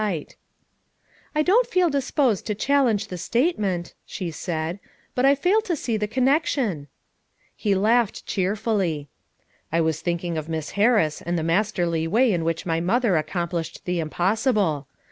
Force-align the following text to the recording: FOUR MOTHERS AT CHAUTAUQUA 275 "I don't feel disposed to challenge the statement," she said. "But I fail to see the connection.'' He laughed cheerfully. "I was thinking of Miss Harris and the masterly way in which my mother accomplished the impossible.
FOUR 0.01 0.07
MOTHERS 0.07 0.17
AT 0.17 0.17
CHAUTAUQUA 0.17 1.45
275 1.45 1.45
"I 1.45 1.49
don't 1.51 1.67
feel 1.67 1.89
disposed 1.91 2.45
to 2.47 2.55
challenge 2.65 3.07
the 3.07 3.17
statement," 3.19 3.93
she 4.03 4.31
said. 4.31 4.79
"But 5.13 5.25
I 5.25 5.35
fail 5.35 5.61
to 5.61 5.75
see 5.75 5.95
the 5.95 6.07
connection.'' 6.07 6.87
He 7.55 7.75
laughed 7.75 8.25
cheerfully. 8.25 9.09
"I 9.71 9.79
was 9.79 10.01
thinking 10.01 10.39
of 10.39 10.49
Miss 10.49 10.71
Harris 10.71 11.21
and 11.21 11.37
the 11.37 11.43
masterly 11.43 12.07
way 12.07 12.33
in 12.33 12.43
which 12.43 12.65
my 12.65 12.79
mother 12.81 13.15
accomplished 13.15 13.85
the 13.85 13.99
impossible. 13.99 14.87